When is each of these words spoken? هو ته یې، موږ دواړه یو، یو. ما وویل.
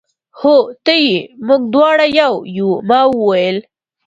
هو 0.39 0.55
ته 0.85 0.93
یې، 1.05 1.17
موږ 1.47 1.61
دواړه 1.73 2.05
یو، 2.19 2.33
یو. 2.57 2.71
ما 2.89 3.01
وویل. 3.09 3.57